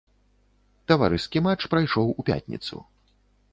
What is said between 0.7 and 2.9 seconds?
Таварыскі матч прайшоў у пятніцу.